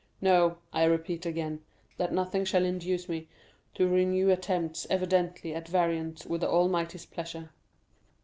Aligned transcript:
No, 0.19 0.57
I 0.73 0.85
repeat 0.85 1.27
again, 1.27 1.63
that 1.97 2.11
nothing 2.11 2.43
shall 2.43 2.65
induce 2.65 3.07
me 3.07 3.27
to 3.75 3.87
renew 3.87 4.31
attempts 4.31 4.87
evidently 4.89 5.53
at 5.53 5.67
variance 5.67 6.25
with 6.25 6.41
the 6.41 6.49
Almighty's 6.49 7.05
pleasure." 7.05 7.51